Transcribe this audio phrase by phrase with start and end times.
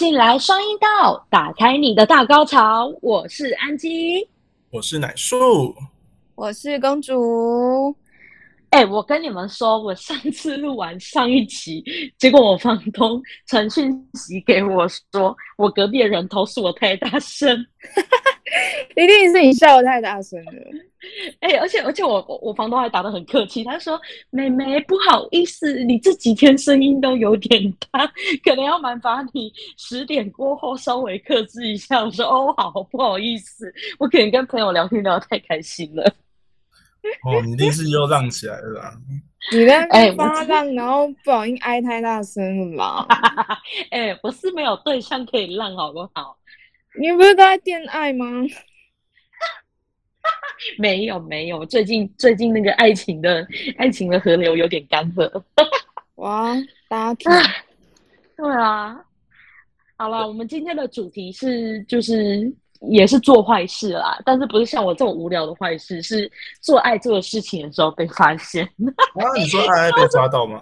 [0.00, 2.90] 进来双音道，打开你的大高潮。
[3.02, 4.26] 我是安吉，
[4.70, 5.74] 我是奶树，
[6.36, 7.94] 我是公主。
[8.70, 11.84] 哎，我跟你们说，我上次录完上一期，
[12.16, 17.54] 结果我房东传讯息给我说，我隔壁的人投诉我太大声。
[18.96, 20.52] 一定是你笑的太大声了。
[21.40, 23.98] 哎，而且而且我我房东还打的很客气，他说
[24.28, 28.06] ：“妹妹不好意思，你这几天声音都有点大，
[28.44, 36.04] 可能要麻烦你十点过后稍微克制一下。”我说：“哦，好，不好意思，我可能跟朋友聊天聊得太开心了。
[37.24, 38.92] ”哦，你一定是又浪起来了。
[39.52, 43.06] 你在哎发浪，然后不小心挨太大声了嘛？
[43.90, 46.36] 哎，不是没有对象可以浪，好不好？
[46.98, 48.26] 你不是在恋爱吗？
[50.78, 53.46] 没有没有，最近最近那个爱情的
[53.78, 55.42] 爱情的河流有点干涸。
[56.16, 56.54] 哇，
[56.88, 57.30] 大家
[58.36, 59.02] 对啊，
[59.96, 68.64] 好了，我们今天的主题是就是也是做坏事啦，但是不是像我这种无聊的坏事，是做爱做的事情的时候被发现。
[68.64, 70.60] 啊，你说爱爱被抓到吗？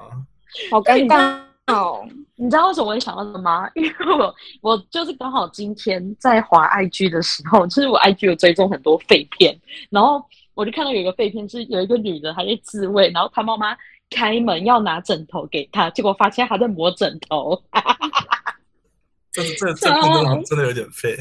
[0.70, 1.48] 好尴尬。
[1.69, 3.70] 哦， 你知道为什么我会想到的吗？
[3.77, 9.58] 因为我我就是刚好今天在滑 IG 的时候，就是我 IG 有追踪很多废片，
[9.91, 10.24] 然后
[10.55, 13.77] 我就看到有一个废片是有一个女的她在自慰，然后她妈妈
[14.11, 17.62] 开门要拿枕头给她，结果发现她在磨枕头。
[19.30, 21.16] 这这这真的真的有点废。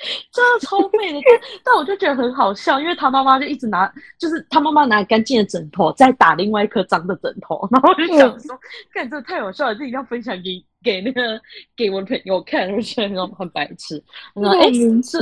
[0.32, 8.58] 真的超美的，但但我就觉得很好笑，因为他妈妈就一直拿，就是他妈妈拿干净的枕头在打另外一颗脏的枕头，然后我就想说，
[8.94, 11.38] 看这太好笑了，这一定要分享给给那个
[11.76, 14.02] 给我的朋友看，我觉得很很白痴。
[14.34, 14.70] 然后哎，
[15.02, 15.18] 这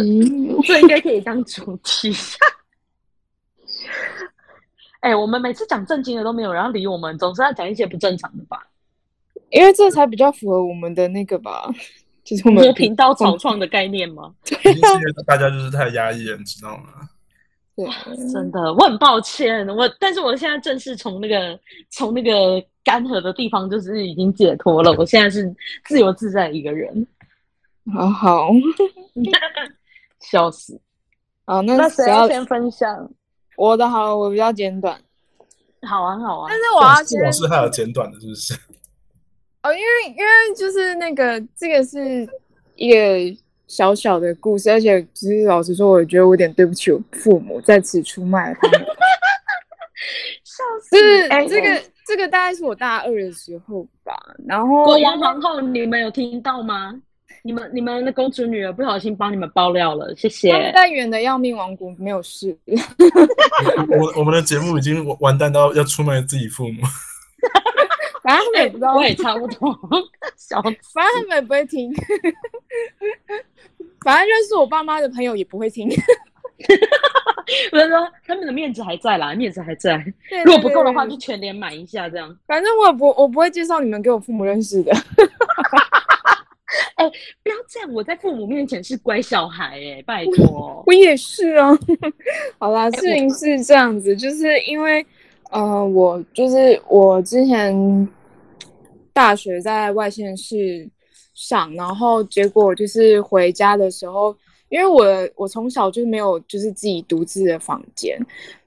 [0.63, 2.15] 这应该可以当主题。
[5.01, 8.65] 哎，我们每次讲正经的都没有人要理我们，总是要讲一些不正常的吧？
[9.51, 11.69] 因为这才比较符合我们的那个吧。
[12.29, 14.31] 就是我们频道草创的概念吗？
[15.27, 16.85] 大家就是太压抑了，你知道吗？
[17.75, 17.87] 对，
[18.31, 21.59] 真的，我很抱歉，我但是我现在正式从那个
[21.89, 24.93] 从那个干涸的地方，就是已经解脱了。
[24.99, 25.51] 我现在是
[25.87, 27.07] 自由自在一个人，
[27.95, 28.51] 好好，
[30.21, 30.79] 笑死。
[31.47, 33.11] 好，那那谁要先分享？
[33.57, 35.01] 我的好，我比较简短。
[35.89, 36.49] 好啊，好啊。
[36.51, 38.55] 但是我要先，我是还有简短的，是不是？
[39.69, 42.27] 哦，因为因为就是那个这个是
[42.75, 43.37] 一个
[43.67, 48.81] 小小的故事，而且其实老实说，我觉得我有点对不起我父母在此出卖他们。
[50.43, 50.97] 笑死！
[50.97, 54.15] 就是这个这个大概是我大二的时候吧。
[54.47, 56.95] 然后国王皇后，你们有听到吗？
[57.43, 60.51] 你们你们的公主女儿不小心帮你们爆料了，谢谢。
[60.51, 62.57] 他们在远的要命王国没有事。
[64.01, 66.83] 我我们的节目已经完蛋到要出卖自己父母。
[68.29, 69.75] 反正他们也不知道，我也差不多。
[70.37, 71.91] 小，反正他们也不会听。
[74.05, 75.89] 反正认识我爸妈的朋友也不会听。
[77.73, 79.97] 我是说，他们的面子还在啦，面子还在。
[80.45, 82.37] 如果不够的话，就全连买一下这样。
[82.47, 84.93] 反正我也不，我不会介绍你们给我父母认识的。
[86.97, 87.09] 哎，
[87.43, 90.83] 不要这样，我在父母面前是乖小孩哎，拜托。
[90.87, 91.71] 我也是啊。
[92.59, 95.07] 好啦，事情是这样子，就是因为，
[95.51, 98.07] 呃，我就是我之前。
[99.19, 100.89] 大学在外县市
[101.35, 104.33] 上，然后结果就是回家的时候，
[104.69, 108.17] 因为我我从小就没有就是自己独自的房间，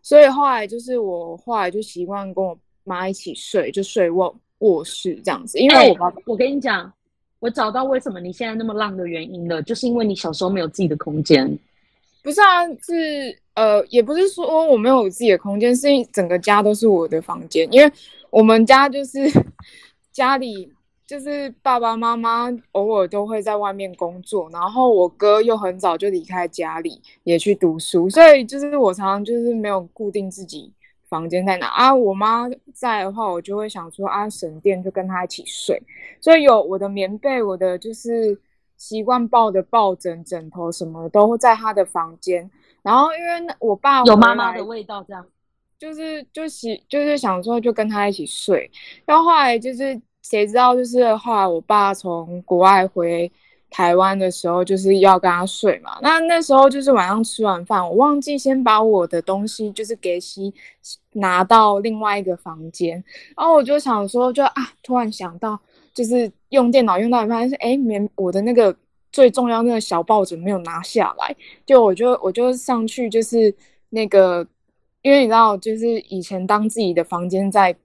[0.01, 2.53] 所以后来就是我后来就习惯跟我
[2.83, 5.57] 妈一起睡，就睡卧卧室这样子。
[5.57, 6.91] 因为我爸，我跟你讲，
[7.39, 11.49] 我找到为什么你现在那么浪的原因了，就是因为你小时候没有自己的空间。
[12.21, 17.89] 不是啊，是呃，也不是说我没有自己的空间，是整个家都是我的房间，因为
[18.29, 19.31] 我们家就是。
[20.11, 20.73] 家里
[21.07, 30.73] 就是爸爸妈妈偶尔都会在外面工作，然后我哥又很早就离开家里也去读书，所以就是我常常就是没有固定自己
[31.09, 31.93] 房间在哪啊。
[31.93, 35.81] 我妈在的话，我就会想说啊省电就跟她一起睡，
[36.21, 38.39] 所以有我的棉被，我的就是
[38.77, 42.49] 习惯抱的抱枕、枕头什么都在她的房间。
[42.81, 45.25] 然后因为我爸有妈妈的味道，这样。
[45.81, 48.69] 就是就喜就是想说就跟他一起睡，
[49.03, 53.29] 然后后来就是谁知道就是后来我爸从国外回
[53.71, 60.53] 台湾的时候就是要跟他睡嘛，那那时候就是晚上吃完饭，我忘记先把我的东西就是给洗
[61.13, 63.03] 拿到另外一个房间，
[63.35, 65.59] 然后我就想说就啊突然想到
[65.95, 68.75] 就是用电脑用到一半是哎棉我的那个
[69.11, 71.35] 最重要那个小抱枕没有拿下来，
[71.65, 73.51] 就我就我就上去就是
[73.89, 74.47] 那个。
[75.01, 77.75] 因为你知道，就是以前当自己的房间在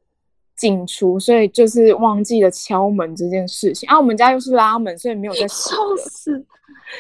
[0.57, 3.89] 进出，所以就是忘记了敲门这件事情。
[3.89, 5.75] 啊，我们家又是拉门，所以没有在 笑。
[5.99, 6.45] 死！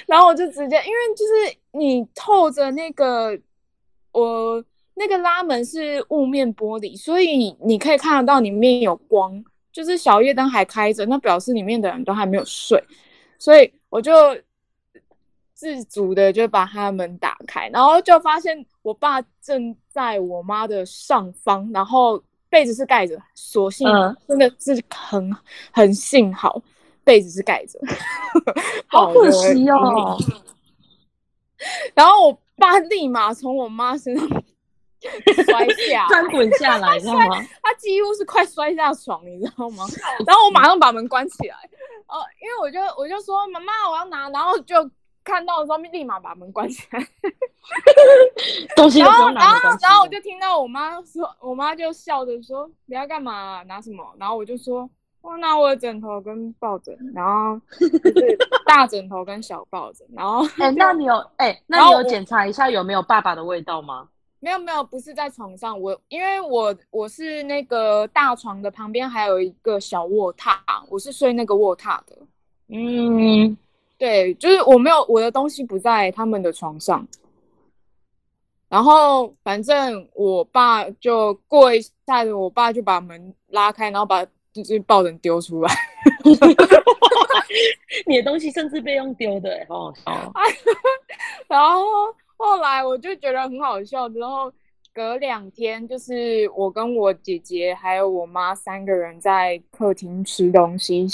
[0.06, 3.38] 然后我就直接，因为就是你透着那个，
[4.12, 4.62] 我
[4.94, 12.82] 那个拉门是雾面玻璃，所以你可以看得到里面有光，就是小夜灯还开着，那表示里面的人都还没有睡，
[13.38, 14.12] 所以我就
[15.54, 25.36] 自主的就把他的门打开，然后就发现我爸正在我妈的上方，然后被子是盖着，所幸嗯真的是很
[25.72, 26.62] 很幸好
[27.02, 27.80] 被子是盖着，
[28.86, 30.16] 好可惜哦。
[31.94, 34.28] 然后我爸立马从我妈身上
[35.44, 37.44] 摔下 翻来，滚下来，知道吗？
[37.60, 39.84] 他几乎是快摔下床，你知道吗？
[40.24, 41.56] 然后我马上把门关起来，
[42.06, 44.88] 哦，因为我就我就说妈妈我要拿，然后就
[45.26, 47.06] 看到的时候立马把门关起来，
[48.76, 54.04] 东西都不然后然后然后我就听到我妈说，我妈就笑着说你要干嘛、拿什么？
[54.18, 54.88] 然后我就说。
[55.22, 64.08] 我拿我的枕头跟抱枕，然后就是大枕头跟小抱枕，然后哎、那你有哎、那你有检查一下有没有爸爸的味道吗？
[64.38, 70.54] 没有没有，不是在床上，我因为我我是那个大床的旁边还有一个小卧榻，
[70.88, 72.16] 我是睡那个卧榻的。
[72.68, 73.56] 嗯，
[73.98, 77.06] 对，就是我没有我的东西不在他们的床上，
[78.68, 85.74] 然后反正我爸就过一下子，我爸就把门拉开，然后把就是抱枕丢出来，
[88.06, 90.32] 你的东西甚至被用丢的、哎，好好笑哦。
[91.48, 91.82] 然后
[92.36, 94.52] 后来我就觉得很好笑，之后
[94.92, 101.06] 隔两天就是我跟我姐姐还有我妈三个人在客厅吃东西，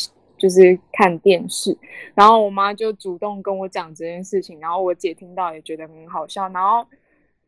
[0.43, 1.79] 就是看电视，
[2.17, 6.85] 然后我妈就主动跟我讲这件事情，然后我姐听到也觉得很好笑，然后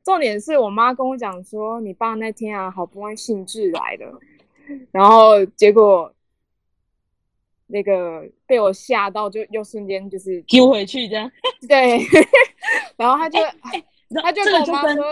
[0.05, 4.21] 重点是我妈跟我讲说，你爸那天啊好不容易兴致来了，
[4.93, 6.13] 然后结果。
[7.67, 11.29] 那个被我吓到，就又瞬间就是丢回去这样，
[11.67, 11.99] 对，
[12.95, 13.39] 然后他就、
[14.23, 15.05] 他就跟跟我妈说，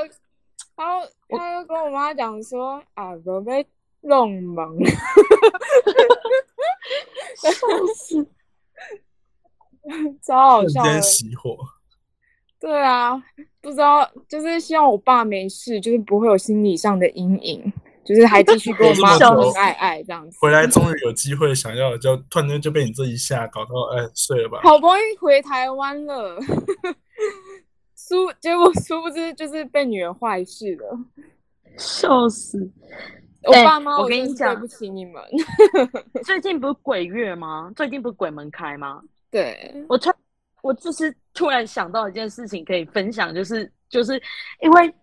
[0.76, 1.00] 然后
[1.30, 3.66] 他就跟我妈讲说啊，我被
[4.02, 4.76] 弄懵，
[7.36, 7.50] 笑
[7.94, 8.28] 死。
[10.22, 11.00] 超好笑的。
[11.00, 11.56] 熄火。
[12.60, 13.20] 对啊，
[13.60, 17.72] 不知道，就是希望我爸没事，就是不会有心理上的阴影，
[18.04, 20.38] 就是还继续跟我妈恩恩爱爱这样子。
[20.40, 24.60] 回来终于有机会想要，就突然间就被你这一下搞到，哎，睡了吧。
[24.62, 26.38] 好不容易回台湾了，
[27.96, 30.98] 殊结果殊不知就是被女儿坏事了。
[31.76, 32.70] 笑死！
[33.44, 35.22] 我哎爸妈，我跟你讲对不起你们。
[36.24, 37.72] 最近不是鬼月吗？
[37.74, 39.02] 最近不是鬼门开吗？
[39.30, 40.10] 对，我突
[40.62, 44.20] 我就是突然想到一件事情可以分享，就是就是
[44.60, 44.94] 因为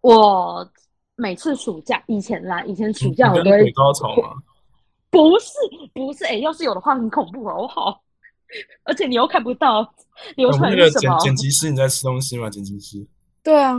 [0.00, 0.68] 我
[1.16, 4.34] 每次暑假以前啦，以前暑假我都会高潮吗？
[5.10, 5.52] 不是
[5.92, 8.02] 不是，哎、要是有的话很恐怖好不好？
[8.84, 9.82] 而且你又看不到
[10.36, 11.10] 流出我们那个剪？
[11.18, 12.50] 剪辑师，你在吃东西吗？
[12.50, 13.06] 剪辑师，
[13.42, 13.76] 对啊，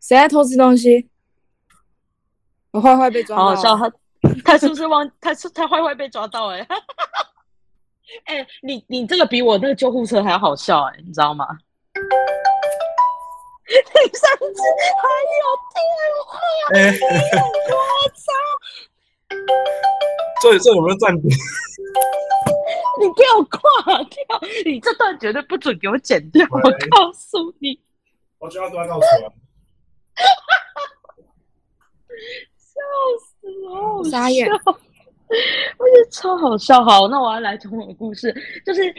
[0.00, 1.08] 谁在偷吃东西？
[2.72, 3.42] 我坏坏被抓到。
[3.44, 3.90] 好好笑，他
[4.44, 5.10] 他是不是忘？
[5.20, 6.66] 他是他坏坏被抓到哎、
[8.26, 11.46] 哎、你你这个比我那个救护车还要好笑哎、你知道吗？
[13.70, 13.74] 你
[14.18, 14.62] 上次
[15.00, 15.08] 还
[15.38, 15.78] 有电
[16.26, 16.38] 话，
[16.74, 16.78] 哎，
[17.70, 17.74] 我
[18.14, 18.32] 操！
[20.42, 21.30] 这这有没有暂停？
[23.00, 23.58] 你给我挂
[24.04, 24.18] 掉！
[24.64, 26.60] 你这段绝对不准给我剪掉，我
[26.90, 27.80] 告诉你。
[28.38, 29.06] 我就要抓到手。
[32.80, 32.86] 笑
[33.18, 36.82] 死我，好傻眼我觉得超好笑。
[36.84, 38.34] 好，那我要来讲我的故事，
[38.66, 38.92] 就是，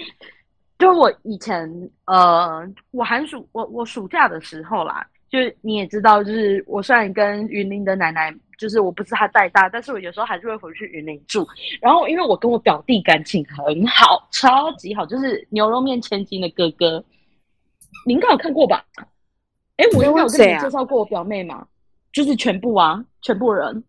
[0.79, 1.69] 就我以前
[2.05, 11.45] 呃，我寒暑我我暑假的时候啦，就是你也知道，就是我虽然跟云林的奶奶，就是我不是她带大，但是我有时候还是会回去云林住。
[11.81, 17.03] 然后因为我跟我表弟感情很好，超级好，就是牛肉面千金的哥哥，
[18.05, 18.85] 你应该有看过吧？
[19.75, 21.67] 哎，我应该有跟你介绍过我表妹嘛？
[22.11, 23.83] 就是全部啊，全部人。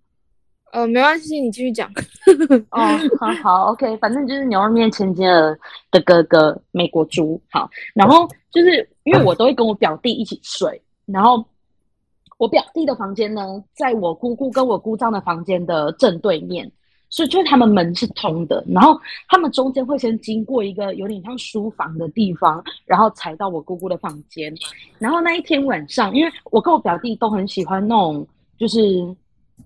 [0.73, 1.91] 呃，没关系，你继续讲。
[2.73, 2.81] 哦，
[3.21, 5.59] 好好，OK，反正就是牛肉面千金的
[5.91, 7.39] 的哥哥，美国猪。
[7.51, 11.45] 好，然后就是因为我都会跟我表弟一起睡，然后
[12.39, 16.73] 我表弟的房间呢，在我姑姑跟我姑丈的房间的正对面，
[17.13, 24.51] 所以就是他们门是通的，然后他们中间会先经过一个有点像书房的地方，然后才到我姑姑的房间。
[24.99, 28.27] 然后那一天晚上，因为我跟我表弟都很喜欢那种
[28.57, 28.81] 就是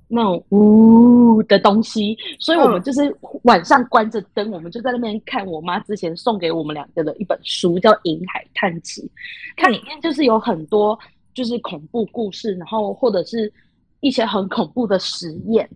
[0.09, 9.03] 那种呜的东西，所以我们嗯就是晚上关着灯，我们就在那边看我妈之前送给我们两个的一本书，叫《银海探奇》，
[9.57, 10.99] 它里面就是有很多
[11.33, 13.53] 就是恐怖故事，然后或者是
[14.01, 15.71] 一些很恐怖的实验。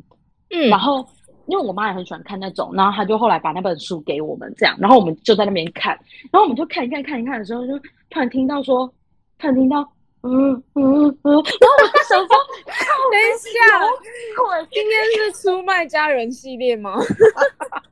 [0.53, 1.07] 嗯然后
[1.51, 5.99] 因为我妈也很喜欢看那种，然后她就后来把那本书给我们，这样，然后我们就在那边看，
[6.33, 7.79] 然后我们就看一看看一看的时候，就
[8.09, 8.87] 突然听到说，
[9.39, 9.87] 突然听到。
[10.23, 12.29] 嗯嗯嗯，然后我就想说，
[12.67, 13.81] 等一下，
[14.45, 14.67] 我！
[14.71, 16.99] 今天是出卖家人系列吗？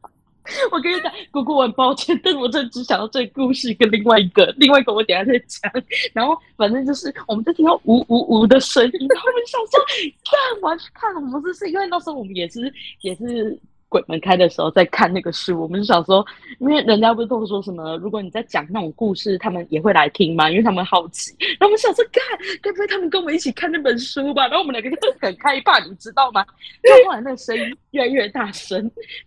[0.71, 5.71] 我跟你讲，姑姑，我很抱歉，但我真的只想到这个故事跟另外一个，另外一个我等下再讲。
[6.13, 9.85] 然后反正就是，我们就听到呜呜呜的声音，然后我们想说，
[10.25, 16.25] 看，我要去看，我们这是因为那时候我们也是也是鬼门开的时候在看那个书，我们就想说，
[16.61, 21.35] 因为人家不是都说什么，如果你在讲那种故事，他们也会来听嘛，因为他们好奇。
[21.41, 24.47] 然后我们想说，看，该不会他们跟我们一起看那本书吧？
[24.49, 26.45] 然后我们两个就很害怕，你知道吗？
[26.83, 28.79] 然后后来那个声音越来越大声，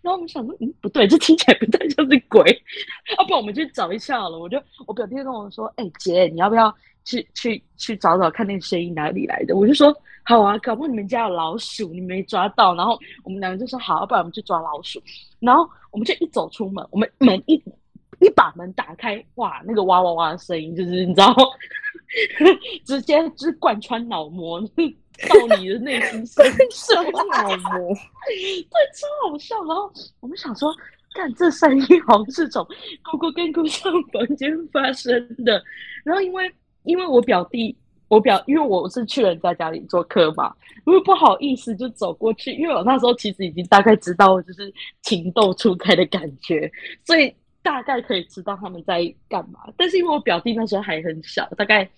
[0.01, 2.43] 然后我们想说，嗯，不对，这听起来不太像是鬼，
[3.17, 4.37] 要、不然我们去找一下好了。
[4.37, 9.55] 我就我表弟就跟我说，哎、姐，你要不要去去去找找看那个声音哪里来的？
[9.55, 12.75] 我就说好啊，搞不好你们家有老鼠，你没抓到。
[12.75, 15.01] 然后我们两个就说好，要不然我们去抓老鼠。
[15.39, 17.55] 然后我们就一走出门，我们门一
[18.19, 21.35] 一把门打开，哇，那个哇哇哇的声音，就是你知道，
[22.85, 26.93] 直接就是贯穿脑膜，到你的内心深处。
[27.31, 27.93] 脑膜，
[28.27, 29.55] 对，超好笑。
[29.65, 30.71] 然后我们想说，
[31.15, 32.65] 看这声音好像是从
[33.11, 35.13] 姑姑跟姑丈房间发生
[35.43, 35.61] 的。
[36.03, 36.51] 然后因为
[36.83, 37.75] 因为我表弟，
[38.11, 40.53] 我表因为我是去人家家里做客嘛，
[40.85, 46.69] 因为不好意思就走过去，因为我那时候其实已经大概知道就是情窦初开的感觉，
[47.05, 49.61] 所以大概可以知道他们在干嘛。
[49.77, 51.89] 但是因为我表弟那时候还很小，大概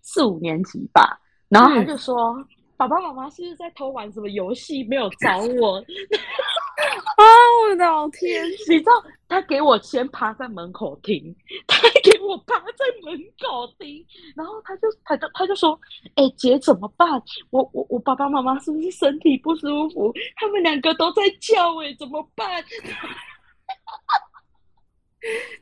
[0.00, 2.42] 四五年级吧，然后他就说。
[2.80, 4.82] 爸爸妈妈是不是在偷玩什么游戏？
[4.84, 7.24] 没有找我， 啊，
[7.68, 8.42] 我的老天！
[8.70, 8.92] 你知道
[9.28, 11.22] 他给我先趴在门口听，
[11.66, 14.02] 他还给我趴在门口听，
[14.34, 15.78] 然后他就他就他就说
[16.16, 17.06] ：“哎、姐怎么办？
[17.50, 20.10] 我我我爸爸妈妈是不是身体不舒服？
[20.36, 22.64] 他们两个都在叫、哎，怎么办？”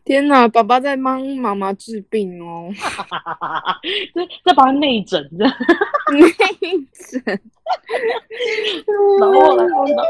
[0.04, 2.70] 天哪，爸爸在帮妈妈治病哦，
[4.14, 5.28] 在在帮他内诊。
[6.10, 6.26] 内
[6.94, 7.40] 诊。
[9.18, 10.02] 然后后来我呢，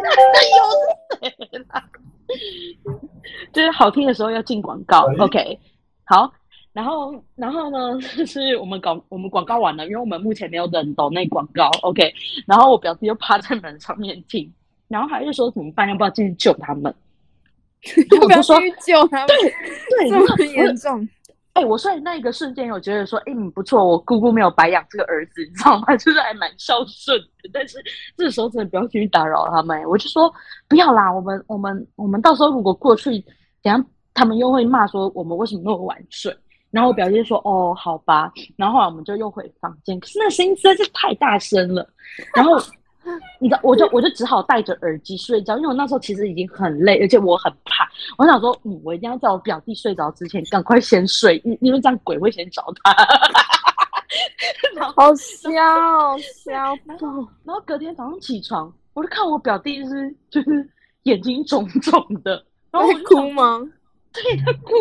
[0.00, 1.84] 又是谁啦？
[3.52, 5.58] 就是好听的时候要进广告，OK，
[6.04, 6.32] 好。
[6.72, 12.12] 然后，然后呢，就 是我们广我们广告完了，因为我们目前没有人抖那广告，OK。
[12.46, 14.52] 然后我表弟就趴在门上面听，
[14.86, 16.94] 然后还是说怎么办，要不要进去救他们？
[18.10, 21.08] 然后我就说， 去救他们，对，这么严重。
[21.56, 25.86] 哎、我虽然那一个瞬间有觉得说，哎、嗯，不错，我姑姑没有白养这个儿子，你知道吗？
[25.96, 27.48] 就是还蛮孝顺的。
[27.50, 27.82] 但是
[28.14, 29.82] 这时候真的不要去打扰他们。
[29.84, 30.30] 我就说
[30.68, 33.18] 不要啦，我们我们我们到时候如果过去，
[33.62, 33.82] 等下
[34.12, 36.36] 他们又会骂说我们为什么那么晚睡。
[36.70, 38.30] 然后我表弟说哦，好吧。
[38.54, 41.88] 然后后来我们就又回房间，可是那声音实在是太大声了。
[42.34, 42.58] 然后
[43.40, 47.88] 你知道，我就我就只好戴着耳机睡觉，因为我那时候其实已经很累，而且我很怕。
[48.18, 52.94] 我想说，嗯，我一定要在我表弟睡着之前赶快先睡，因因为这样鬼会先找他。
[54.94, 55.50] 好笑，
[56.18, 56.96] 笑 爆！
[57.44, 60.68] 然后隔天早上起床，我就看我表弟就是就是
[61.04, 63.60] 眼睛肿肿的，然后我哭吗？
[64.12, 64.72] 对他哭，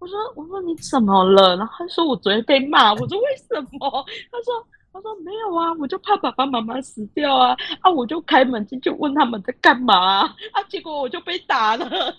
[0.00, 1.56] 我说我说你怎么了？
[1.56, 4.04] 然后他说我昨天被骂，我说为什么？
[4.32, 7.90] 他说他说没有啊，我就怕爸爸妈妈死掉啊啊！
[7.90, 11.88] 我就开门进去问他们在干嘛啊，啊结果我就被打了。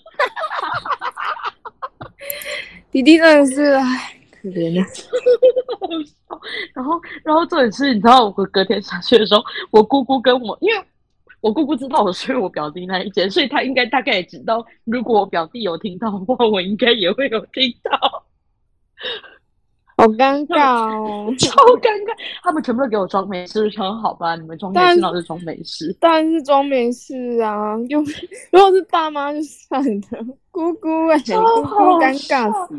[2.91, 4.81] 弟弟真的是，唉，可怜的。
[5.79, 6.41] 好笑。
[6.73, 10.83] 然后，然后重点是，你知道，我隔天下去的时候，我姑姑跟我，因为
[11.41, 18.23] 我姑姑知道我睡我表弟那一间，所以她应该大概也知道，如果我表弟有听到的话，我应该也会有听到，
[20.01, 21.31] 好尴 尬哦！
[21.38, 22.17] 超尴尬。
[22.41, 25.96] 他们全部都给我装没事，想好吧，你们装没事，老是那我就装没事。
[26.00, 28.00] 当然是装没事啊，又
[28.51, 32.75] 如果是爸妈就算了，姑姑哎、超姑姑好尴尬死。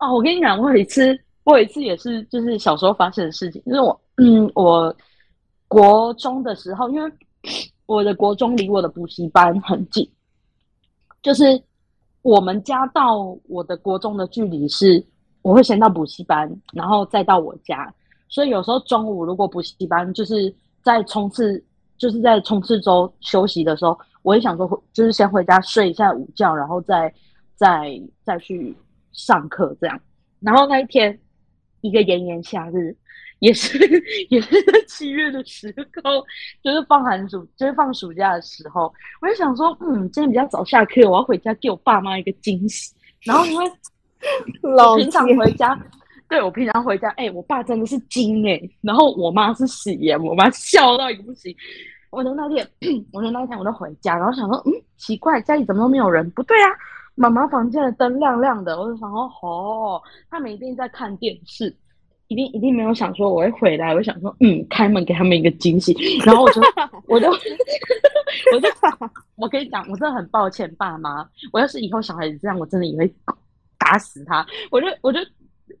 [0.00, 4.94] 哦，我跟你讲，我有一次，我有一次也是，就是小时候发生的事情，就是我，嗯，我
[5.68, 7.12] 国中的时候，因为
[7.86, 10.08] 我的国中离我的补习班很近，
[11.22, 11.62] 就是
[12.22, 13.18] 我们家到
[13.48, 15.02] 我的国中的距离是，
[15.46, 17.94] 我会先到补习班，然后再到我家，
[18.28, 21.64] 所以有时候中午如果补习班就是在冲刺，
[21.96, 27.14] 就是在冲刺周休息的时候，我也想说，就是先回家睡一下午觉，然后再
[27.54, 28.76] 再再去
[29.12, 29.96] 上课这样。
[30.40, 31.16] 然后那一天，
[31.80, 32.96] 一个炎炎夏日，
[33.38, 33.78] 也是
[34.28, 35.72] 也是在七月的时
[36.02, 36.26] 候，
[36.60, 42.92] 就是放寒暑，就是放暑假的时候，我就想说，嗯，今天比较早下课，我要回家给我爸妈一个惊喜。
[43.22, 43.64] 然后因为
[44.96, 45.78] 平常回家，
[46.28, 51.54] 对我平常回家，哎、我爸真的是惊哎、然后我妈是喜耶，我妈笑到一个不行。
[52.10, 52.66] 我的那天，
[53.12, 56.30] 我的那一天我就回家，然后想说，嗯，奇怪，家里怎么都没有人？
[56.30, 56.70] 不对啊，
[57.14, 61.74] 妈妈房间的灯亮亮的，我就想说，哦，他们一定在看电视，
[62.28, 65.92] 一定一定没有想说我会回来，我想说，嗯，开门给他们一个惊喜，
[66.24, 66.62] 然后我就
[67.06, 68.68] 我就我就
[69.34, 73.12] 我跟你讲，我真的很抱歉，爸妈，我要是以后小孩子这样，我真的也会
[73.86, 75.20] 打死他，我就我就。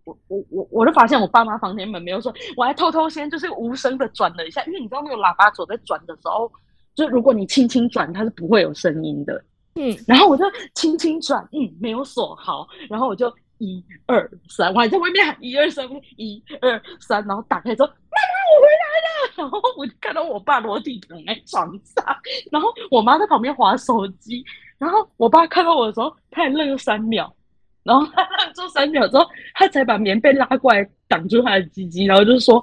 [0.04, 6.50] 我我我我就发现我爸妈房间门没有锁，我还偷偷先就是无声的转了一下，因为你知道那个喇叭锁在转的时候，
[6.94, 9.44] 就如果你轻轻转，它是不会有声音的。
[9.74, 10.44] 嗯，然后我就
[10.74, 22.04] 轻轻转，嗯，没有锁好，然后我就一二三，我还在外面喊一二三，一二三，然后打开之后，妈妈我回来了，然后我就看到我爸裸体躺在床上，
[22.50, 24.44] 然后我妈在旁边划手机，
[24.78, 27.32] 然后我爸看到我的时候，他还愣了三秒。
[27.86, 32.58] 然后他做三秒之后，他才把棉被拉过来挡住他的鸡鸡，然后就说：“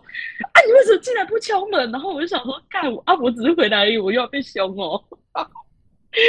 [0.51, 5.01] 啊，你为什么进来不敲门？”然后我就想说：“干我啊，我只是回来而已，我又要被凶哦。”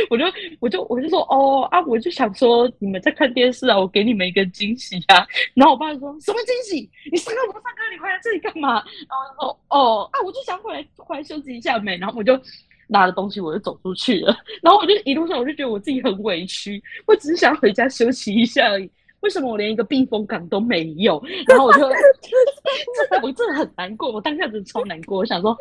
[0.09, 0.25] 我就
[0.61, 6.89] 我就我就说：“哦啊，我就想说你们在看电视啊，我给你们一个惊喜啊。”然后我爸就说：“什么惊喜？
[7.13, 7.83] 你上课不上课？
[7.93, 8.75] 你回来这里干嘛？”
[9.09, 12.41] 然后说：“哦啊，我就想回来回来休息一下没。”然后我就。
[12.89, 18.91] 拿着东西我就走出去了， 然后我就一路上我就觉得我自己很委屈，我只是想回家休息一下而已。
[19.21, 21.19] 为什么我连一个避风港都没有？
[21.49, 25.17] 然后我就真的 我真的很难过，我当下真的超难过。
[25.17, 25.57] 我想说，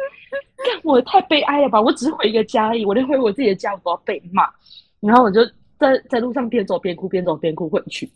[0.57, 1.81] 干我太悲哀了吧？
[1.81, 4.49] 我只是回一个家而已，我连回我自己的家我都要被骂。
[4.99, 5.45] 然后我就
[5.79, 8.11] 在在路上边走边哭，边走边哭回去。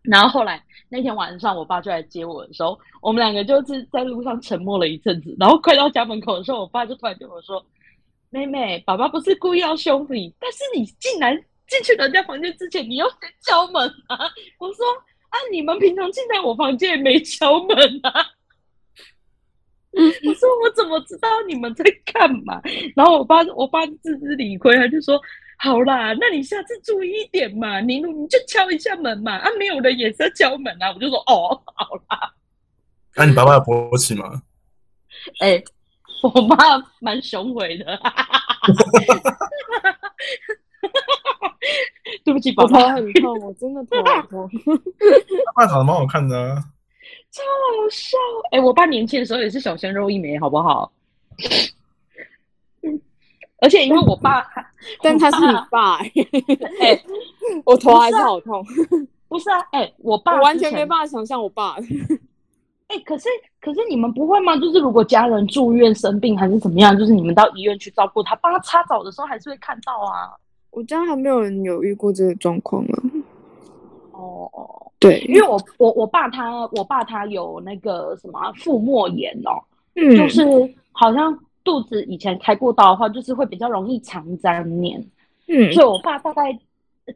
[0.00, 5.36] 然后后来那天晚上，我爸就来接我的时候，我们两个就是在路上沉默了一阵子。
[5.38, 7.62] 然后快到家门口的时候，我爸就突然对我说。
[8.30, 14.16] 妹妹，爸爸不是故意要凶你，但是你竟然进去人家房间之前，你要先敲门啊！
[14.58, 14.86] 我说
[15.30, 18.24] 啊，你们平常进来我房间也没敲门啊。
[19.92, 22.60] 我说我怎么知道你们在干嘛？
[22.94, 25.20] 然后我爸我爸自知理亏，他就说
[25.58, 30.92] 好啦，那你下次注意一点嘛，你你就敲一下门嘛，啊，没有人也是敲门啊。
[30.94, 32.32] 我就说哦，好啦。
[33.16, 34.40] 那你爸爸有勃起吗？
[35.40, 35.60] 哎。
[36.22, 36.56] 我妈
[37.00, 37.98] 蛮雄伟的，
[42.24, 44.50] 对不起，我头很痛，我真的头很痛。
[45.54, 46.56] 爸长得蛮好看的，
[47.30, 48.16] 超好笑。
[48.52, 50.92] 哎，我爸年轻的时候也是小鲜肉一枚，好不好？
[53.62, 54.42] 而且因为我爸，
[55.02, 55.98] 但他是你爸，
[56.80, 56.98] 哎，
[57.64, 58.64] 我头还是好痛。
[59.28, 61.76] 不是啊，哎，我爸完全没办法想象我爸。
[62.90, 63.28] 哎，可是
[63.60, 64.56] 可是你们不会吗？
[64.56, 70.34] 就是如果家人住院生病还是怎么样，就是你们到医院去照顾他，帮他擦澡的时候还是会看到啊。
[70.72, 72.98] 我家还没有人有遇过这个状况呢。
[74.10, 79.62] 哦哦，对，因为我我我爸他我爸他有那个什么腹膜炎哦，
[79.94, 80.44] 嗯，就是
[80.90, 85.00] 好像肚子以前开过刀的话，就是会比较容易肠粘连，
[85.46, 86.58] 嗯，所以我爸大概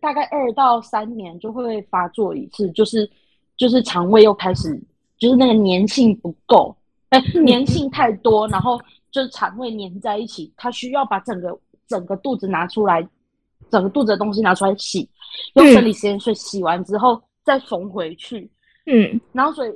[0.00, 3.10] 大概二到三年就会发作一次，就是
[3.56, 4.80] 就是肠胃又开始。
[5.24, 6.76] 就是那个粘性不够，
[7.08, 8.78] 哎，粘性太多，然后
[9.10, 11.58] 就是肠胃粘在一起，他需要把整个
[11.88, 13.02] 整个肚子拿出来，
[13.70, 15.08] 整个肚子的东西拿出来洗，
[15.54, 18.50] 用生理实验水洗完之后再缝回去。
[18.84, 19.70] 嗯，然后所以，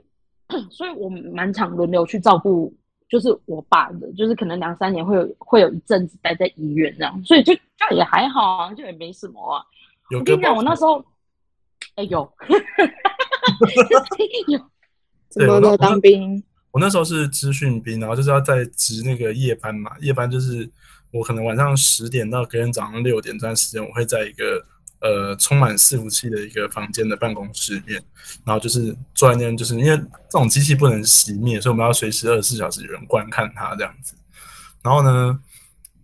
[0.69, 2.71] 所以我蛮常轮流去照顾，
[3.09, 9.65] 就是我爸的，就是可能两三年会有会有一阵子待在医院这样，所以就就也还好啊，就也没什么啊。
[10.15, 11.03] 我跟你讲，我那时候，
[11.95, 12.31] 哎有，
[14.49, 14.61] 有。
[15.31, 16.43] 怎么的当兵？
[16.71, 19.91] 我那时候是资讯兵，然后就是要在值那个夜班嘛。
[20.01, 20.69] 夜班就是
[21.11, 24.65] 我可能晚上十点到隔天早上六点这段时间，我会在一个
[25.01, 28.03] 呃充满伺服器的一个房间的办公室里面，
[28.45, 34.15] 然后就是坐在那边，就是因为这种机器不能熄灭，所以我们要随时二十四小时有人观看它这样子。
[34.83, 35.39] 然后呢，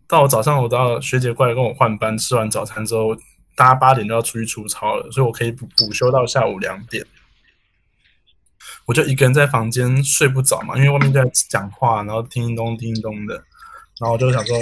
[0.08, 3.14] 到早上我到学姐过来跟我换班，吃完早餐之后，
[3.54, 7.06] 大家八点就要出去出操了，所以我可以补补休到下午两点。
[8.86, 13.34] 我就一个人在房间睡不着嘛，因为外面在讲话，然后叮叮咚叮叮咚的，
[13.98, 14.56] 然后我就想说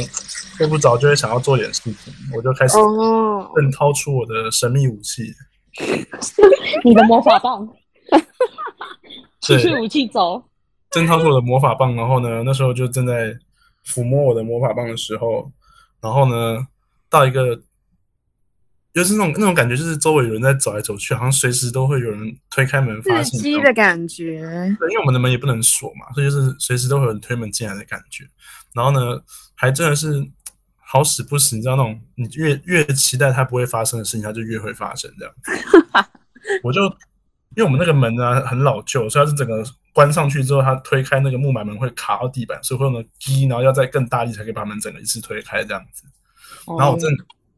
[0.56, 2.76] 睡不着，就会想要做点事情，我就开始
[3.56, 5.24] 正掏出我的神秘武器，
[6.85, 7.68] 你的魔法棒，
[9.42, 10.42] 是武器走，
[10.90, 13.37] 正掏出我的魔法棒，然后呢，那时候就正在
[13.87, 15.50] 抚摸我的魔法棒的时候，
[16.00, 16.66] 然后呢，
[17.11, 17.61] 到一个。
[18.92, 24.40] 就是那种那种感觉，就是周围有人在走来走去，好像随时都会有人推开门发信息的感觉。
[24.78, 28.24] 对，因为我们的门也不能锁嘛，所以就是随时都会有人推门进来的感觉。
[28.74, 29.18] 然后呢，
[29.55, 30.22] 还真的是
[30.76, 35.35] 好死不死，你知道那种你越越期待它不会发生的事情，它就越会发生这样。
[36.62, 36.85] 我就
[37.55, 46.05] 因为我们那个门呢很老旧，所以它是整个关上去之后，它推开那个木板门会卡到地板，所以会用那击，然后要再更大力才可以把门整个一次推开这样子。
[46.78, 47.11] 然后我正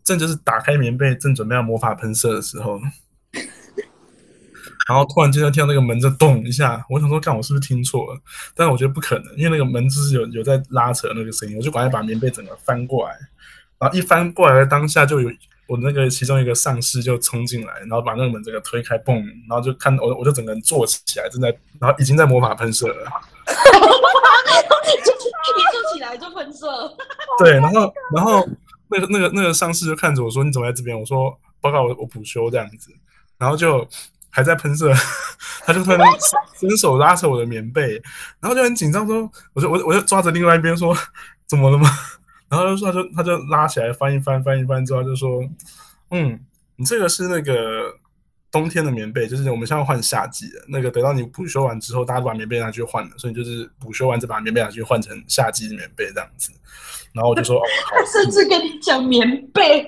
[0.05, 2.79] 正就是打开棉被，正准备要魔法喷射的时候，
[4.87, 8.21] 然后突然间就听到那个门在动一下，我想说，看我是不是听错了？
[8.55, 13.17] 但是我觉得不可能，因为那个门就是有有在拉扯那个声音，我就赶快把棉被整个翻过来，
[13.79, 15.31] 然后一翻过来的当下就有
[15.67, 21.49] 我那个其中一个上司就冲进来，然后把那个门整个推开，嘣，然后就看我我就整个人坐起来，正在
[21.81, 23.11] 然后已经在魔法喷射了。
[25.47, 26.67] 一坐起来就喷射。
[27.39, 28.47] 对，然后然后
[28.89, 32.91] 那个那个那个上司就看着我说：“你怎么在这边？”我说：“报告，我我补休这样子。”
[33.39, 33.87] 然后就
[34.31, 34.93] 还在喷射，
[35.65, 36.01] 他就突然
[36.59, 38.01] 伸手拉扯我的棉被，
[38.41, 40.97] 然后就很紧张说：“我就我我就抓着另外一边说
[41.47, 41.89] 怎么了吗？”
[42.49, 45.43] 然后就说他就他就拉起来翻一翻翻一翻之后就说
[46.11, 46.39] ：“嗯，
[46.77, 47.99] 你这个是那个。”
[48.55, 56.53] 冬天的棉被就是我们现在换夏季的那个，等到你补修完之后，大家都把棉被拿去换了，所以就是补修完再把棉被拿去换成夏季的棉被这样子。
[57.13, 59.85] 然后我就说，哦，他 甚至跟你讲棉被，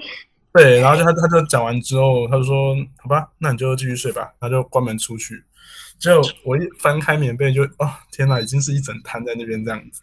[0.52, 5.44] 对，然后就他他就讲完之后，他就说，好吧，那你就继续睡吧，他就关门出去。
[5.98, 10.00] 结果我一翻开棉被，就哦，天哪，已经是一整摊在那边这样子。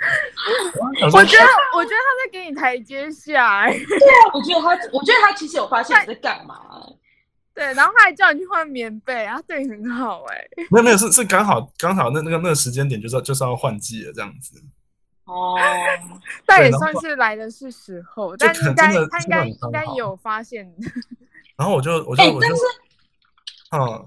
[1.03, 1.45] 我觉得，
[1.75, 3.67] 我觉得他在给你台阶下。
[3.67, 6.55] 对啊，我觉得他，我觉得他其实有发现你在干嘛。
[7.55, 10.43] 对，然后他还叫你去换棉被，他对你很好哎。
[10.71, 14.59] 没有没有，是是刚好刚好那那个那个时间点就是就是要换季了这样子。
[15.25, 15.55] 哦，
[16.45, 20.69] 但也算是来的是时候，但应该他应该应该有发现。
[21.55, 22.47] 然后我就我就我就，
[23.71, 24.05] 嗯，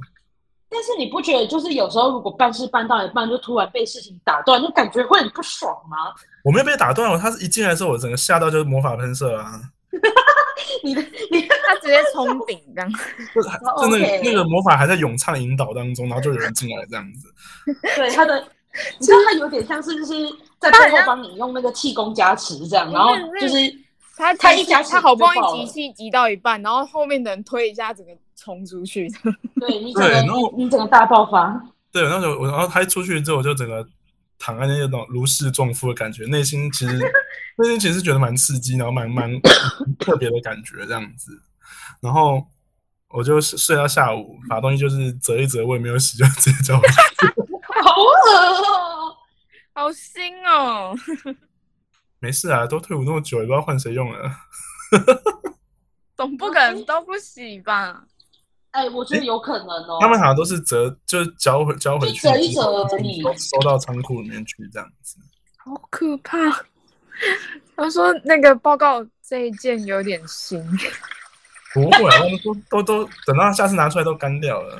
[0.69, 6.13] 但是你不觉得就是有时候如果办事办到一半就突然被事情打断，就感觉会很不爽吗？
[6.43, 9.61] 我没有被打断我，他是一进来的时候我整个吓到就是魔法喷射啊。
[10.83, 12.91] 你的 你他直接冲顶这样，
[13.35, 17.29] 就就那个那个魔法还在咏唱引导当中，然后就有人进来这样子。
[17.97, 18.39] 对他的，
[18.99, 20.15] 你知道他有点像是就是
[20.59, 23.57] 在背后帮你用那个气功加持这样，然后就是
[24.17, 29.09] 他他一加他好不容易集气集到一半，然后后面的人推一下，整个冲出去。
[29.61, 30.23] 对你整个
[30.57, 31.61] 你整个大爆发。
[31.93, 33.87] 对，那时候我然后他一出去之后，我就整个。
[34.39, 36.99] 躺在那种如释重负的感觉，内心其实
[37.59, 39.31] 内心其实觉得蛮刺激，然后蛮蛮
[39.99, 41.33] 特别的感觉这样子。
[42.01, 42.47] 然后
[43.09, 46.83] 我就睡到下午，把东西就是折一折，我也没有洗，就直接叫我
[47.83, 48.31] 好恶
[48.63, 49.17] 哦，
[49.75, 50.95] 好腥哦。
[52.19, 54.31] 没事啊，都退伍那么久，也不知道换谁用了。
[56.17, 58.05] 总不可能都不洗吧？
[58.77, 59.97] 哎，我觉得有可能哦。
[60.03, 65.17] 他们好像都是折，就是交回交回去，折一折而已，收到仓库里面去这样子。
[65.57, 66.37] 好可怕！
[67.75, 70.63] 他说那个报告这一件有点新。
[71.73, 74.77] 不会，他们都都都等到下次拿出来都干掉了。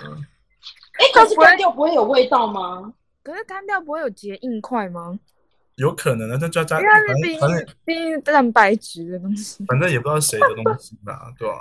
[0.99, 2.93] 哎，可是干掉不会有味道吗？
[3.23, 5.19] 可是干掉不会有结硬块吗？
[5.77, 11.55] 有可能啊，就加加，反正毕竟蛋白质的东西，反正也不知道谁的东西吧，对吧？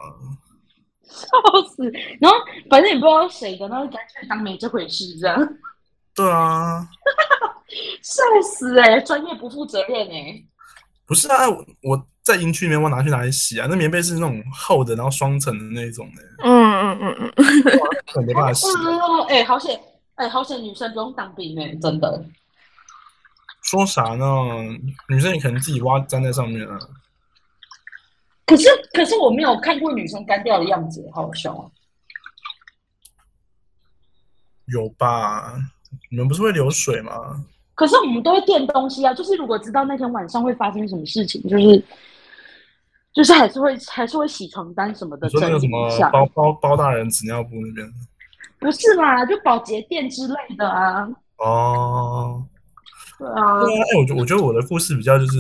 [1.07, 1.27] 笑
[1.69, 1.91] 死！
[2.19, 2.37] 然后
[2.69, 5.37] 反正也不知道谁的，然后干脆当没这回事这样。
[6.15, 6.87] 对啊，
[8.01, 8.99] 笑死哎！
[9.01, 10.43] 专业不负责任哎。
[11.05, 11.47] 不是啊，
[11.83, 13.67] 我在营区里面，我拿去哪里洗啊？
[13.69, 16.21] 那棉被是那种厚的，然后双层的那种的。
[16.43, 18.65] 嗯嗯嗯嗯，没办法洗。
[19.29, 19.79] 哎，好险！
[20.15, 20.61] 哎，好险！
[20.63, 22.25] 女生不用当兵哎，真的。
[23.63, 24.25] 说啥呢？
[25.09, 26.79] 女生也可能自己挖粘在上面啊。
[28.45, 31.65] 可是，可是我没有看过女生干掉的样子，好笑啊！
[34.67, 35.55] 有吧？
[36.11, 37.43] 你们不是会流水吗？
[37.73, 41.83] 可是我们都会垫东西啊，就是如果知道那天晚上会发生什么事情，就是
[43.13, 45.29] 就是还是会还是会洗床单什么的。
[45.29, 47.91] 说那个什么包包包大人纸尿布那边？
[48.59, 51.07] 不是啦，就保洁垫之类的啊。
[51.37, 52.45] 哦。
[53.17, 55.39] 对啊，对啊，哎，我觉我觉得我的故事比较就是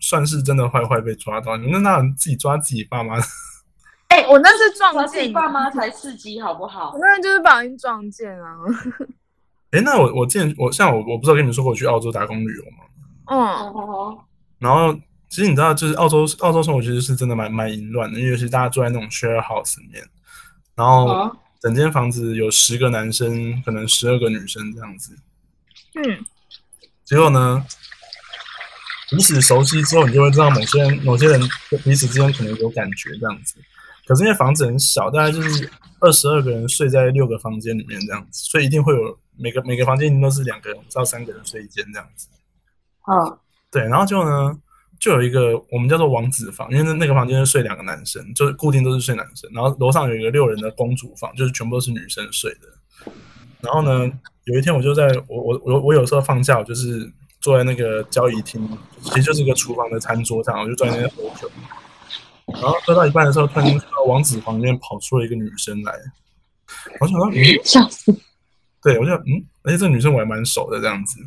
[0.00, 3.18] 算是真的坏坏被抓到，你们那自己抓自己爸妈。
[4.08, 6.92] 哎，我那是撞自己爸妈才刺激，好不好？
[6.92, 8.56] 我那就是把人撞见啊。
[9.70, 12.84] 哎，那我我见我像我我不知道跟你们说过我去澳洲打工旅游吗？
[13.30, 14.18] 嗯。
[14.58, 14.94] 然后
[15.28, 20.02] 其实你知道，就是澳洲澳洲生活其实是真的蛮蛮淫乱的，因为是大家住在那种 share house 里面，
[20.74, 25.14] 然后整间房子有十个男生，可能十二个女生这样子。
[25.96, 26.24] 嗯。
[27.08, 27.64] 结果呢？
[29.10, 31.40] 彼此熟悉之后，你就会知道某些人、某些人
[31.82, 33.54] 彼此之间可能有感觉这样子。
[34.06, 42.28] 可是因为房子很小，大概就是二十二个人睡在六个房间里面这样子，所以一定会有每个每个房间都是两个人到三个人睡一间这样子。
[43.10, 43.38] 嗯，
[43.70, 43.82] 对。
[43.84, 44.54] 然后就呢，
[45.00, 49.50] 就有一个我们叫做王子房，因为那那个房间是睡两个男生，就是固定都是睡男生。
[49.54, 53.10] 然后楼上有一个六人的公主房，就是全部都是女生睡的。
[53.60, 54.10] 然后呢，
[54.44, 58.68] 有一天我就在我我我我有时候放假，我就是坐在那个交易厅，
[59.02, 61.50] 其实就是一个厨房的餐桌上，我就坐在那边喝酒。
[62.46, 65.92] 然后喝到一半的时候，突然看到王子房里面跑出了一个女生来，
[67.00, 68.10] 我想到，嗯， 笑死！
[68.82, 71.18] 对我就嗯，而且这个女生我还蛮熟的这样子。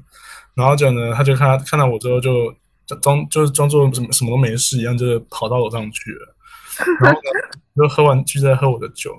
[0.55, 2.53] 然后就呢，他就看看到我之后就
[3.01, 6.35] 装就是装作什么什么都没事一样，就是跑到楼上去了。
[7.01, 7.29] 然后呢，
[7.75, 9.11] 就喝完继续在喝我的酒。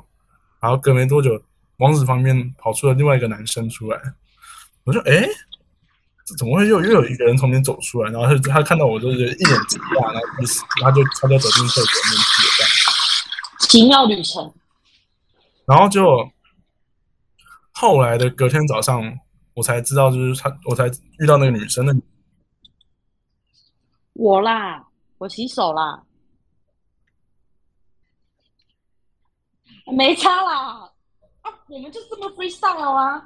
[0.61, 1.41] 然后隔没多久，
[1.79, 4.01] 王子旁边跑出了另外一个男生出来，
[4.85, 5.27] 我说：“哎，
[6.39, 10.21] 怎么会又又有一个人从里面走出来？”然后他他看到我就是一脸惊讶，然后
[10.83, 12.71] 他就他就走进厕所里面去了这样。
[13.61, 14.53] 奇妙旅程。
[15.65, 16.31] 然后就
[17.73, 19.19] 后来的隔天早上，
[19.55, 20.87] 我才知道，就是他，我才
[21.19, 21.95] 遇到那个女生的。
[24.15, 24.85] 我啦，
[25.19, 26.03] 我洗手啦。
[29.87, 30.92] 没差啦，啊，
[31.73, 33.25] 我们就这么 freestyle 啊！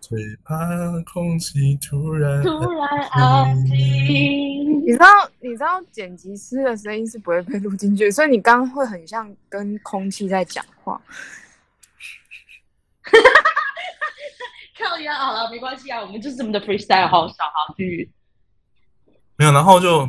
[0.00, 0.56] 最怕
[1.12, 4.82] 空气突然突然安静。
[4.84, 5.06] 你知道，
[5.38, 11.00] 你知道剪辑师的声音是不会被录进去，所以你刚刚会很像跟空气在讲话。
[14.76, 18.10] 靠呀，好了，没关系啊，我们就是这么的 freestyle，好少好句。
[19.36, 20.08] 没有，然后就。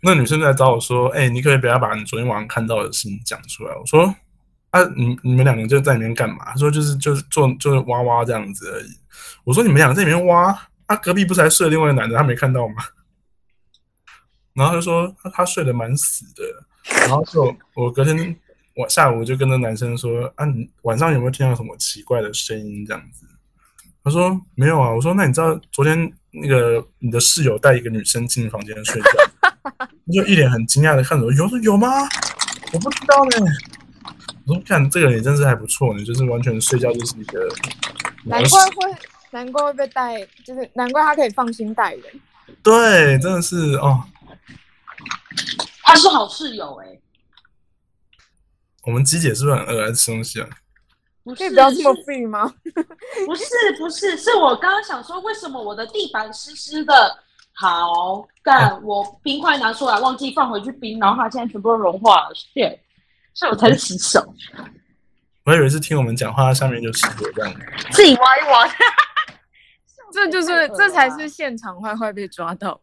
[0.00, 4.14] 那女生来找我说：“哎，你可以不要把你昨天晚上看到的事情讲出来。”我说
[4.70, 8.90] ：“啊，你你们两个就在里面干嘛？”她说：“就是就是做就是挖挖这样子而已。”
[9.44, 10.50] 我说：“你们两个在里面挖，
[10.86, 12.74] 啊，隔壁不是还睡了另外一个男的，他没看到吗？”
[14.54, 16.42] 然后他就说：“他他睡得蛮死的。”
[17.06, 18.36] 然后就我隔天
[18.74, 23.26] 我下午就跟那男生说：“啊，你晚上有没有听到什么奇怪的声音？”这样子，
[24.02, 29.08] 他说：“没有啊。”我说：“那你知道昨天那个你的室友带一个女生进房间睡觉？”
[30.12, 31.88] 就一脸很惊讶的看着我，有说有吗？
[32.72, 33.46] 我不知道呢。
[34.46, 37.48] 我说看这个人也真是还不错呢，就是完全睡觉就是一个。
[38.24, 38.98] 难怪会，
[39.30, 42.04] 难怪会被带，就是难怪他可以放心带人。
[42.62, 44.02] 对，真的是哦。
[45.82, 46.98] 他是好室友哎。
[48.84, 50.48] 我们鸡姐是不是很饿，还是吃东西啊？
[51.36, 52.52] 可以不要这么废吗？
[53.26, 53.44] 不是
[53.78, 57.18] 不是，是我刚刚想说，为什么我的地板湿湿的？
[57.54, 62.80] 好干，我冰块拿出来忘记放回去冰，然后它现在全部都融化了，谢，
[63.34, 64.34] 所以我才是洗手。
[65.44, 67.54] 我以为是听我们讲话，上面就湿了这样。
[67.90, 68.66] 自己挖一挖，
[70.12, 72.80] 这就是这才是现场坏坏被抓到。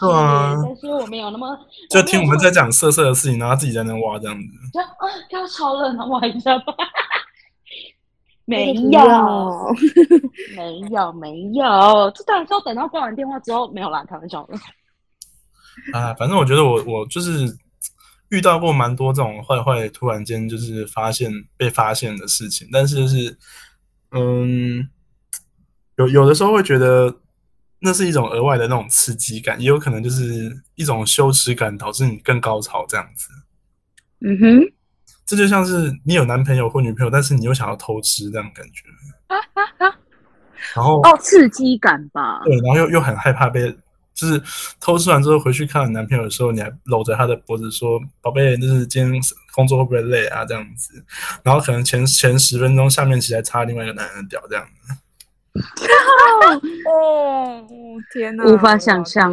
[0.00, 4.48] 对啊，但是我没有那么就听我们在讲色色的事情，然后自己在那挖这样子。
[4.72, 6.74] 就啊，要超冷，挖一下吧。
[8.52, 9.74] 没有，
[10.54, 14.54] 没有，没有，这当然是要等到挂完电话之后没有啦，开玩笑的。
[15.92, 17.56] 啊，反正我觉得我我就是
[18.28, 23.38] 遇到过蛮多这种坏坏突然间就是发现被发现的事情，但是就是
[24.10, 24.86] 嗯，
[25.96, 27.14] 有有的时候会觉得
[27.80, 33.28] 那是一种额外的那种刺激感，也有可能就是一种羞耻感导致你更高潮这样子。
[34.20, 34.72] 嗯哼。
[35.24, 38.84] 这就像是你有男朋友或女朋友，但是你又想要偷吃这样感觉，
[40.74, 42.40] 然后哦，刺激感吧。
[42.44, 43.70] 对，然后又又很害怕被，
[44.14, 44.42] 就是
[44.80, 49.20] 偷吃完之后回去看男朋友的时候，你还搂着他的脖子说：“宝贝，就是今天
[49.54, 51.02] 工作会不会累啊？”这样子，
[51.42, 54.94] 然后可能前前十分钟下面其实插另外一个男人的屌这样子。
[56.88, 57.66] 哦，
[58.12, 59.32] 天哪，无法想象。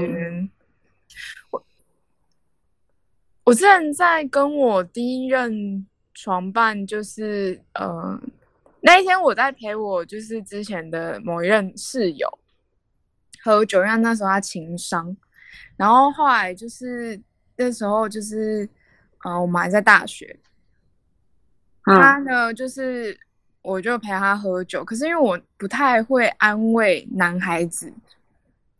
[3.49, 5.83] 我之前在跟我第一任
[6.13, 8.19] 床伴，就是呃
[8.81, 12.29] 那一天我在陪我就是之前的某一任室友
[13.43, 15.17] 喝酒，因为那时候他情商，
[15.75, 17.19] 然后后来就是
[17.55, 18.69] 那时候就是
[19.23, 20.37] 呃我们还在大学，
[21.83, 23.19] 他呢就是
[23.63, 27.91] 我就陪他喝酒，可是因为我不太会安慰男孩子，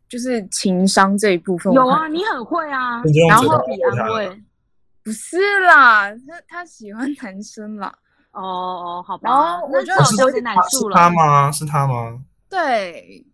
[0.08, 4.42] 就是情商这一部分有啊，你很会啊，然后比安慰。
[5.02, 7.92] 不是啦，他他喜欢男生啦。
[8.32, 9.28] 哦哦，好吧。
[9.30, 10.96] 然后我就有点难受了。
[10.96, 11.50] 是他吗？
[11.50, 12.20] 是他吗？
[12.48, 13.24] 对，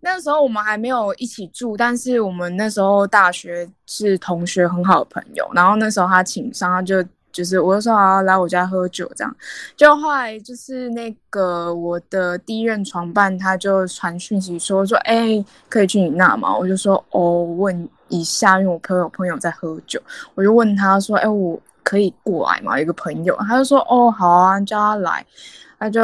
[0.00, 5.46] 那时候我们还没有一起住，但是我们那时候大学是同学，很好的朋友。
[5.52, 9.36] 然后那时候他请上，他就就是我就说啊，来我家喝酒这样。
[9.76, 16.56] 就后来就是那个我的第一任床伴，他就传讯息说说，哎，可以去你那吗？
[16.56, 17.88] 我就说哦，问。
[18.08, 20.00] 以下，因为我朋友朋友在喝酒，
[20.34, 25.24] 我就问他说：“哎，我可以过来吗？”一个朋友，他就说：“哦，好啊，叫他来。”
[25.78, 26.00] 他就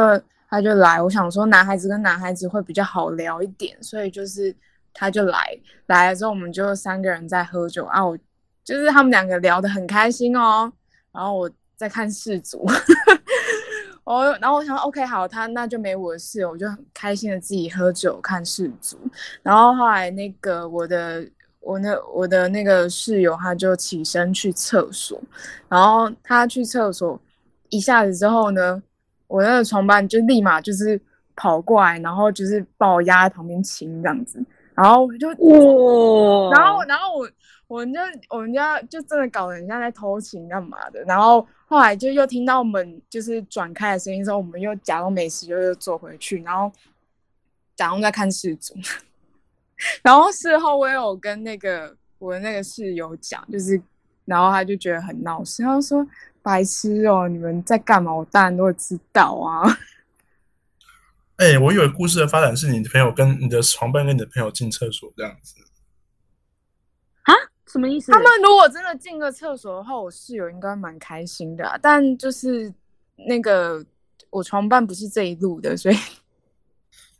[0.49, 1.01] 他就来。
[1.01, 4.55] 我想说，男孩子跟男孩子会比较好聊一点，所以就是
[4.93, 5.39] 他就来
[5.87, 8.05] 来了之后，我们就三个人在喝酒啊。
[8.05, 8.17] 我
[8.63, 10.71] 就是他们两个聊得很开心哦。
[11.11, 12.65] 然后我在看世足，
[14.05, 18.97] 哦然后我想 OK 好，他那就没我的事，我就很开心的自己喝酒看世足。
[19.43, 21.25] 然后后来那个我的
[21.65, 25.19] 我那我的那个室友他就起身去厕所，
[25.67, 27.19] 然后他去厕所
[27.69, 28.81] 一下子之后呢，
[29.25, 31.01] 我那个床伴就立马就是
[31.35, 34.39] 跑过来，然后就是把我压在旁边亲这样子，
[34.75, 37.27] 然后我就哇，然后，然后我
[37.67, 37.99] 我们就
[38.29, 41.01] 我们家就真的搞得很像在偷情干嘛的。
[41.05, 46.71] 然后后来就又听到门就是转开的声音之后，我们又假装没事，就又坐回去，然后
[47.75, 48.75] 假装在看世足。
[50.01, 53.81] 然后事后我也有跟那个我的那个室友讲，就是
[54.25, 56.05] 然后他就觉得很闹事，他就说
[56.41, 58.13] 白痴哦，你们在干嘛？
[58.13, 59.77] 我当然都会知道啊。
[61.37, 65.55] 哎、我以为故事的发展是你的朋友跟你的床伴跟你的朋友进厕所这样子。
[67.23, 67.33] 啊
[67.67, 68.09] 什么意思？
[68.13, 71.77] 他们如果真的进个厕所的话，我室友应该蛮开心的、啊。
[71.81, 72.73] 但就是
[73.27, 73.85] 那个
[74.29, 75.95] 我床伴不是这一路的，所以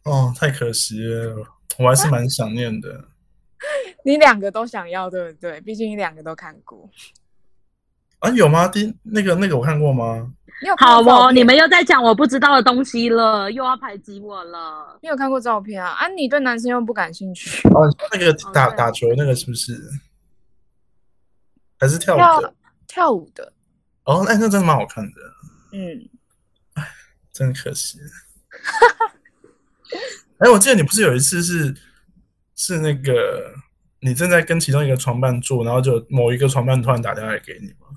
[0.04, 1.46] 哦，太可惜了，
[1.78, 3.06] 我还是蛮想念的。
[4.04, 5.60] 你两个都想要，对不对？
[5.62, 6.90] 毕竟你两个都看过。
[8.20, 8.68] 啊，有吗？
[8.68, 10.32] 第那个那个我看过吗？
[10.62, 14.98] 你有好哦，你们又在讲我不知道的东西了，又要排挤我了。
[15.02, 15.90] 你有看过照片啊？
[15.92, 19.78] 啊，你对男生又不感兴趣，哦，那个打对打球那个是不是？
[21.78, 22.54] 还是跳舞的？
[22.88, 23.52] 跳舞的，
[24.06, 25.22] 哦，哎，那真的蛮好看的，
[25.74, 26.10] 嗯，
[26.76, 26.88] 哎
[27.34, 28.00] 真可惜。
[30.40, 31.74] 哎，我记得你不是有一次是
[32.56, 33.54] 是那个
[34.02, 37.88] 你正在跟其中一个床伴住，然后就某一个床伴突然打电话来给你吗？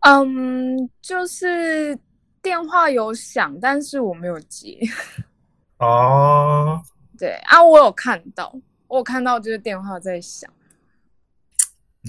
[0.00, 1.98] 嗯，就是
[2.40, 4.78] 电话有响，但是我没有接。
[5.78, 6.80] 哦，
[7.18, 8.54] 对啊，我有看到，
[8.86, 10.48] 我有看到就是电话在响。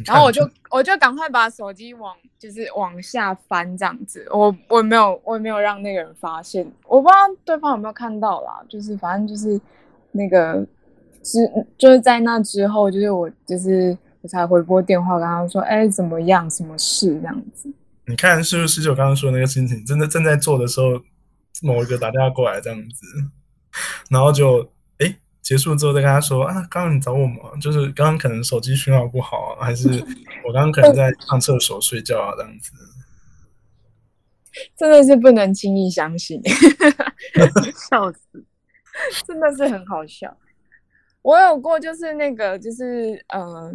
[0.06, 9.60] 然后我就我就赶快把手机往就是往下翻这样子，我我也没有我也没有让那个人发现，我不知道对方有没有看到啦，就是反正就是
[10.12, 10.66] 那个
[11.24, 11.40] 之
[11.78, 17.72] 就是在那之后，就是我就是我才回拨电话跟他说，哎怎么样，什么事这样子，
[18.06, 21.00] 你看是不是就我刚刚说的那个心情，真的正在做的时候，
[21.62, 23.06] 某一个打电话过来这样子，
[24.10, 24.68] 然后就哎
[25.50, 27.50] 结束之后再跟他说啊，刚刚你找我吗？
[27.60, 29.90] 就是刚刚可能手机讯号不好啊，还是
[30.46, 32.72] 我刚刚可能在上厕所睡觉啊这样子。
[34.78, 36.40] 真的是不能轻易相信，
[37.90, 38.46] 笑死！
[39.26, 40.38] 真的是很好笑。
[41.24, 43.74] 我有过就是那个就是呃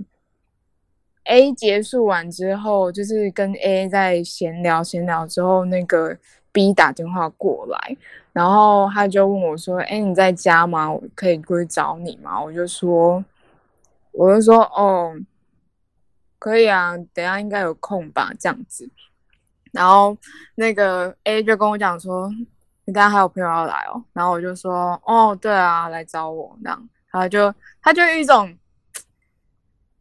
[1.25, 6.17] ，A 结束完之后，就是跟 A 在闲聊闲聊之后，那个
[6.53, 7.97] B 打电话过来，
[8.35, 10.91] 然后他就问我说：“哎，你在家吗？
[10.93, 13.25] 我可以过去找你吗？”我就说，
[14.11, 15.15] 我就说哦，
[16.41, 18.91] 可以啊，等下应该有空吧，这样子。
[19.71, 20.17] 然后
[20.57, 22.29] 那个 A 就跟我讲说，
[22.87, 24.03] 你刚还有朋友要来哦。
[24.13, 26.89] 然后我就说，哦，对啊，来找我这样。
[27.13, 28.53] 他就他就有一种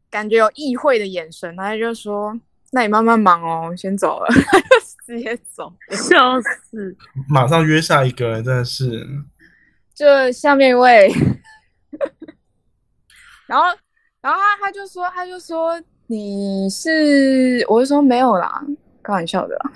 [0.09, 2.35] 感觉有意会的眼神，他就说，
[2.71, 4.27] 那你慢慢忙哦，先走了，
[5.05, 5.73] 直接走。
[5.91, 6.95] 笑死！
[7.29, 9.05] 马上约下一个，真的是
[9.93, 11.11] 就下面一位，
[13.47, 13.65] 然后
[14.21, 18.63] 然后他他就说他就说你是，我就说没有啦，
[19.03, 19.71] 开玩笑的啦。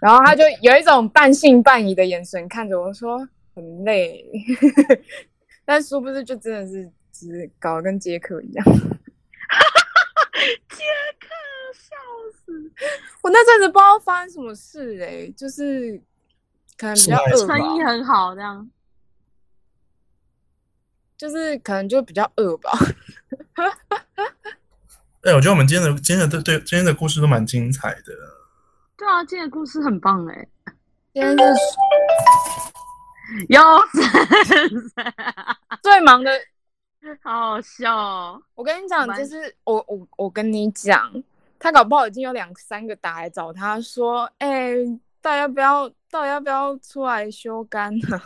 [0.00, 3.18] 然后他就有一种半信半疑的眼神看着我说
[3.54, 4.24] 很累，
[5.66, 8.64] 但殊不知就真的是只搞得跟杰克一样。
[10.70, 10.84] 杰
[11.20, 11.28] 克，
[11.74, 12.19] 笑死！
[13.22, 16.00] 我那阵子不知道发生什么事哎、就是
[16.76, 18.70] 可能比较是饿吧生，意很好，这样
[21.16, 22.70] 就是可能就比较饿吧。
[25.22, 28.14] 哎，我觉得我们今天的今天的对今天的故事都蛮精彩的。
[28.96, 30.48] 对啊，今天的故事很棒哎，
[31.12, 31.44] 今天是
[33.48, 33.60] 又
[33.92, 34.00] 是
[35.82, 36.30] 最忙的
[37.22, 38.42] 好好笑哦。
[38.54, 41.12] 我跟你讲，蛮就是我我我跟你讲，
[41.60, 44.74] 他搞不好已经有两三个打来找他说，哎、
[45.22, 48.20] 到底要不要，到底要不要出来修肝呢、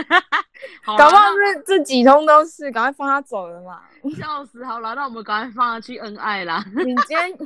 [0.96, 3.82] 搞不好这这几通都是，赶快放他走了嘛。
[4.02, 4.64] 那 笑死！
[4.64, 6.64] 好了，那我们赶快放他去恩爱啦。
[6.74, 7.36] 你今天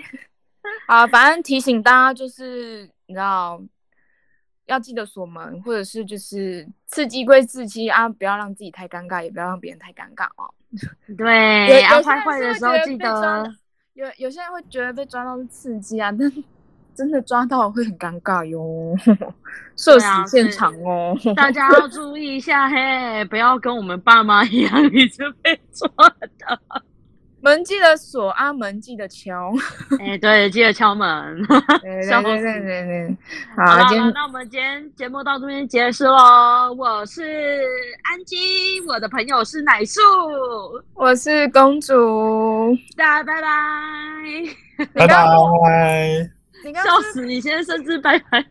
[0.86, 3.60] 啊，反正提醒大家就是，你知道。
[4.66, 10.48] 要记得锁门，或者是就是刺激归刺激啊，不要让自己太尴尬，也不要让别人太尴尬哦。
[11.08, 13.54] 有对，有啊，些人是会坏坏的时候记得。
[13.94, 16.32] 有有些人会觉得被抓到是刺激啊，但
[16.94, 18.94] 真的抓到会很尴尬哟，
[19.76, 21.16] 社死啊现场哦。
[21.36, 26.82] 大家要注意一下嘿，不要跟我们爸妈一样， 一直被抓到。
[27.42, 29.52] 门记得锁啊，门记得敲。
[29.98, 31.44] 哎，对，记得敲门。
[31.82, 33.16] 对笑对对死对对，
[33.56, 36.72] 好好，今那我们今天节目到这边结束喽。
[36.78, 37.60] 我是
[38.04, 40.00] 安吉，我的朋友是奶树，
[40.94, 43.48] 我是公主，大家拜拜。
[44.94, 45.26] 拜拜。
[46.64, 48.44] 你刚笑死，你先甚至拜拜。